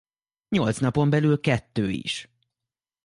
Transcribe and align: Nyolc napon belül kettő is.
Nyolc 0.49 0.77
napon 0.79 1.09
belül 1.09 1.39
kettő 1.39 1.89
is. 1.89 2.29